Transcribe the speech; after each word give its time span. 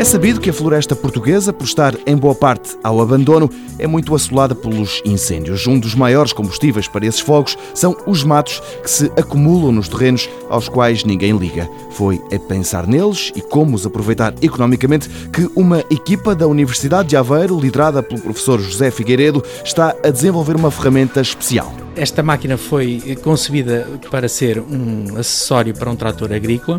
É 0.00 0.04
sabido 0.04 0.40
que 0.40 0.48
a 0.48 0.52
floresta 0.54 0.96
portuguesa, 0.96 1.52
por 1.52 1.64
estar 1.64 1.94
em 2.06 2.16
boa 2.16 2.34
parte 2.34 2.74
ao 2.82 3.02
abandono, 3.02 3.50
é 3.78 3.86
muito 3.86 4.14
assolada 4.14 4.54
pelos 4.54 5.02
incêndios. 5.04 5.66
Um 5.66 5.78
dos 5.78 5.94
maiores 5.94 6.32
combustíveis 6.32 6.88
para 6.88 7.04
esses 7.04 7.20
fogos 7.20 7.54
são 7.74 7.94
os 8.06 8.24
matos 8.24 8.62
que 8.82 8.90
se 8.90 9.12
acumulam 9.14 9.72
nos 9.72 9.90
terrenos 9.90 10.26
aos 10.48 10.70
quais 10.70 11.04
ninguém 11.04 11.36
liga. 11.36 11.68
Foi 11.90 12.18
a 12.34 12.38
pensar 12.38 12.86
neles 12.86 13.30
e 13.36 13.42
como 13.42 13.76
os 13.76 13.84
aproveitar 13.84 14.32
economicamente 14.40 15.06
que 15.30 15.50
uma 15.54 15.80
equipa 15.90 16.34
da 16.34 16.48
Universidade 16.48 17.10
de 17.10 17.16
Aveiro, 17.18 17.60
liderada 17.60 18.02
pelo 18.02 18.22
professor 18.22 18.58
José 18.58 18.90
Figueiredo, 18.90 19.44
está 19.62 19.94
a 20.02 20.08
desenvolver 20.08 20.56
uma 20.56 20.70
ferramenta 20.70 21.20
especial. 21.20 21.79
Esta 21.96 22.22
máquina 22.22 22.56
foi 22.56 23.18
concebida 23.22 23.86
para 24.10 24.28
ser 24.28 24.60
um 24.60 25.16
acessório 25.18 25.74
para 25.74 25.90
um 25.90 25.96
trator 25.96 26.32
agrícola 26.32 26.78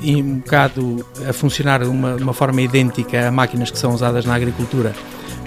e 0.00 0.16
um 0.16 0.36
bocado 0.38 1.04
a 1.28 1.32
funcionar 1.32 1.82
de 1.82 1.88
uma, 1.88 2.14
uma 2.14 2.32
forma 2.32 2.62
idêntica 2.62 3.28
a 3.28 3.30
máquinas 3.30 3.70
que 3.70 3.78
são 3.78 3.92
usadas 3.92 4.24
na 4.24 4.34
agricultura 4.34 4.94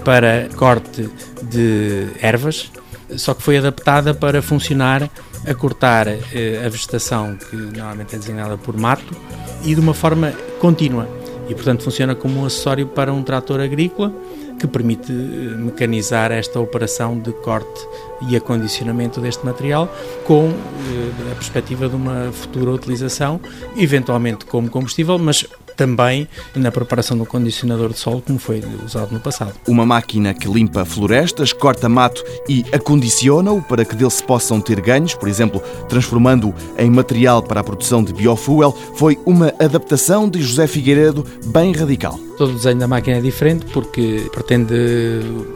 para 0.04 0.50
corte 0.56 1.10
de 1.44 2.08
ervas, 2.22 2.72
só 3.16 3.34
que 3.34 3.42
foi 3.42 3.58
adaptada 3.58 4.14
para 4.14 4.42
funcionar 4.42 5.10
a 5.46 5.54
cortar 5.54 6.08
eh, 6.08 6.64
a 6.66 6.70
vegetação 6.70 7.36
que 7.36 7.56
normalmente 7.56 8.16
é 8.16 8.18
designada 8.18 8.58
por 8.58 8.76
mato 8.78 9.16
e 9.64 9.74
de 9.74 9.80
uma 9.80 9.94
forma 9.94 10.32
contínua. 10.60 11.08
E 11.50 11.56
portanto 11.56 11.84
funciona 11.84 12.14
como 12.16 12.42
um 12.42 12.46
acessório 12.46 12.88
para 12.88 13.14
um 13.14 13.24
trator 13.24 13.60
agrícola 13.60 14.14
que 14.60 14.68
permite 14.68 15.12
eh, 15.12 15.56
mecanizar 15.56 16.32
esta 16.32 16.60
operação 16.60 17.18
de 17.18 17.32
corte 17.32 17.88
e 18.28 18.36
acondicionamento 18.36 19.22
deste 19.22 19.46
material 19.46 19.92
com 20.26 20.50
eh, 20.50 21.32
a 21.32 21.36
perspectiva 21.36 21.88
de 21.88 21.96
uma 21.96 22.32
futura 22.32 22.72
utilização, 22.72 23.40
eventualmente 23.78 24.46
como 24.46 24.70
combustível, 24.70 25.18
mas 25.20 25.46
também 25.77 26.27
na 26.55 26.72
preparação 26.72 27.17
do 27.17 27.25
condicionador 27.25 27.94
de 27.94 28.00
solo, 28.00 28.22
como 28.25 28.39
foi 28.39 28.61
usado 28.83 29.14
no 29.14 29.20
passado. 29.20 29.53
Uma 29.67 29.86
máquina 29.86 30.34
que 30.34 30.50
limpa 30.50 30.84
florestas, 30.84 31.53
corta 31.53 31.88
mato 31.88 32.23
e 32.50 32.66
acondiciona-o 32.73 33.61
para 33.61 33.86
que 33.86 33.95
dele 33.95 34.09
se 34.09 34.23
possam 34.23 34.59
ter 34.59 34.81
ganhos, 34.81 35.14
por 35.14 35.30
exemplo, 35.30 35.61
transformando-o 35.88 36.53
em 36.78 36.89
material 36.89 37.44
para 37.44 37.61
a 37.61 37.64
produção 37.64 38.03
de 38.03 38.11
biofuel, 38.11 38.75
foi 38.95 39.19
uma 39.25 39.53
adaptação 39.59 40.28
de 40.28 40.42
José 40.42 40.66
Figueiredo 40.66 41.25
bem 41.45 41.72
radical. 41.72 42.27
Todo 42.38 42.52
o 42.52 42.54
desenho 42.54 42.78
da 42.78 42.88
máquina 42.88 43.18
é 43.18 43.22
diferente 43.22 43.66
porque 43.74 44.30
pretende 44.32 44.76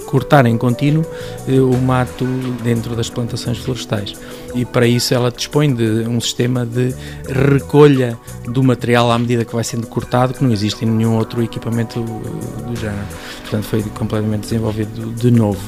cortar 0.08 0.46
em 0.48 0.58
contínuo 0.58 1.06
eh, 1.48 1.60
o 1.60 1.78
mato 1.78 2.26
dentro 2.64 2.96
das 2.96 3.10
plantações 3.10 3.60
florestais. 3.60 4.14
E 4.56 4.66
para 4.66 4.88
isso 4.88 5.14
ela 5.14 5.32
dispõe 5.32 5.74
de 5.74 6.08
um 6.08 6.20
sistema 6.20 6.66
de 6.66 6.94
recolha 7.28 8.18
do 8.46 8.64
material 8.64 9.12
à 9.12 9.20
medida 9.20 9.46
que 9.46 9.54
vai 9.54 9.64
sendo 9.64 9.86
cortado, 9.86 10.34
que 10.34 10.44
não 10.44 10.52
existe 10.52 10.84
em 10.84 10.90
nenhum 10.90 11.18
outro 11.18 11.44
equipamento 11.44 12.00
eh, 12.00 12.70
do 12.70 12.76
género. 12.76 13.08
Portanto, 13.42 13.64
foi 13.64 13.84
completamente 13.84 14.42
desenvolvido 14.42 15.14
de 15.14 15.30
novo. 15.30 15.62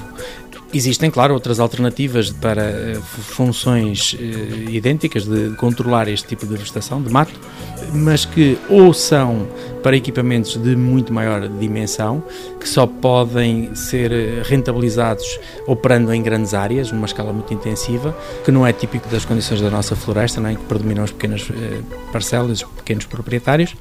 Existem, 0.74 1.12
claro, 1.12 1.36
outras 1.36 1.60
alternativas 1.60 2.32
para 2.32 2.64
eh, 2.64 3.00
funções 3.06 4.18
eh, 4.20 4.72
idênticas 4.72 5.24
de 5.24 5.52
controlar 5.56 6.08
este 6.08 6.30
tipo 6.30 6.48
de 6.48 6.56
vegetação, 6.56 7.00
de 7.00 7.12
mato, 7.12 7.40
mas 7.94 8.26
que 8.26 8.58
ou 8.68 8.92
são 8.92 9.48
para 9.84 9.96
equipamentos 9.96 10.58
de 10.58 10.76
muito 10.76 11.14
maior 11.14 11.48
dimensão, 11.48 12.24
que 12.60 12.68
só 12.68 12.88
podem 12.88 13.76
ser 13.76 14.12
eh, 14.12 14.42
rentabilizados 14.44 15.40
operando 15.68 16.12
em 16.12 16.24
grandes 16.24 16.56
áreas, 16.56 16.92
numa 16.92 17.06
escala 17.06 17.32
muito 17.32 17.54
intensiva, 17.54 18.18
que 18.44 18.52
não 18.52 18.66
é 18.66 18.74
típico 18.74 19.08
das 19.10 19.26
condições 19.26 19.62
da 19.62 19.70
nossa 19.70 19.96
floresta, 19.96 20.42
não 20.42 20.50
é? 20.50 20.56
que 20.56 20.64
predominam 20.64 21.04
as 21.04 21.12
pequenas 21.12 21.48
parcelas, 22.12 22.64
os 22.64 22.64
pequenos 22.64 23.06
proprietários 23.06 23.76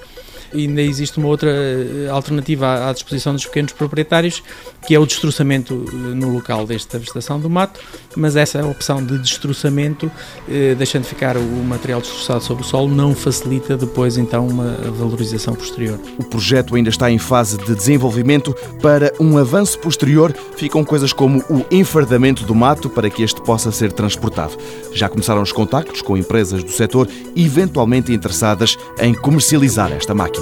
ainda 0.54 0.82
existe 0.82 1.18
uma 1.18 1.28
outra 1.28 1.50
eh, 1.50 2.08
alternativa 2.10 2.88
à 2.88 2.92
disposição 2.92 3.34
dos 3.34 3.46
pequenos 3.46 3.72
proprietários, 3.72 4.42
que 4.86 4.94
é 4.94 4.98
o 4.98 5.06
destroçamento 5.06 5.84
eh, 5.88 5.94
no 6.14 6.32
local 6.32 6.66
desta 6.66 6.98
vegetação 6.98 7.40
do 7.40 7.48
mato, 7.48 7.80
mas 8.16 8.36
essa 8.36 8.64
opção 8.66 9.04
de 9.04 9.18
destroçamento, 9.18 10.10
eh, 10.48 10.74
deixando 10.74 11.04
ficar 11.04 11.36
o 11.36 11.64
material 11.64 12.00
destroçado 12.00 12.42
sobre 12.42 12.62
o 12.62 12.66
solo, 12.66 12.88
não 12.88 13.14
facilita 13.14 13.76
depois 13.76 14.18
então 14.18 14.46
uma 14.46 14.74
valorização 14.92 15.54
posterior. 15.54 15.98
O 16.18 16.24
projeto 16.24 16.74
ainda 16.74 16.90
está 16.90 17.10
em 17.10 17.18
fase 17.18 17.56
de 17.58 17.74
desenvolvimento. 17.74 18.54
Para 18.80 19.12
um 19.20 19.38
avanço 19.38 19.78
posterior, 19.78 20.34
ficam 20.56 20.84
coisas 20.84 21.12
como 21.12 21.38
o 21.48 21.64
enfardamento 21.70 22.44
do 22.44 22.54
mato 22.54 22.90
para 22.90 23.08
que 23.08 23.22
este 23.22 23.40
possa 23.42 23.70
ser 23.70 23.92
transportado. 23.92 24.56
Já 24.92 25.08
começaram 25.08 25.42
os 25.42 25.52
contactos 25.52 26.02
com 26.02 26.16
empresas 26.16 26.62
do 26.62 26.70
setor 26.70 27.08
eventualmente 27.36 28.12
interessadas 28.12 28.76
em 28.98 29.14
comercializar 29.14 29.92
esta 29.92 30.14
máquina 30.14 30.41